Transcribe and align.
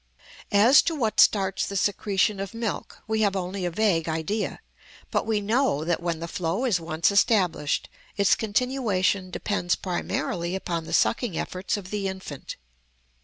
As 0.51 0.81
to 0.81 0.95
what 0.95 1.19
starts 1.19 1.67
the 1.67 1.75
secretion 1.77 2.39
of 2.39 2.55
milk 2.55 3.03
we 3.05 3.21
have 3.21 3.35
only 3.35 3.65
a 3.65 3.69
vague 3.69 4.09
idea; 4.09 4.59
but 5.11 5.27
we 5.27 5.41
know 5.41 5.83
that 5.85 6.01
when 6.01 6.17
the 6.19 6.27
flow 6.27 6.65
is 6.65 6.79
once 6.79 7.11
established 7.11 7.87
its 8.17 8.33
continuation 8.33 9.29
depends 9.29 9.75
primarily 9.75 10.55
upon 10.55 10.85
the 10.85 10.93
sucking 10.93 11.37
efforts 11.37 11.77
of 11.77 11.91
the 11.91 12.07
infant. 12.07 12.55